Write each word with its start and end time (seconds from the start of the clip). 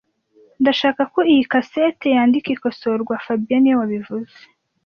Ndashaka 0.61 1.01
ko 1.13 1.19
iyi 1.31 1.43
cassette 1.51 2.05
yandika 2.15 2.49
ikosorwa 2.55 3.13
fabien 3.25 3.59
niwe 3.61 3.75
wabivuze 3.81 4.37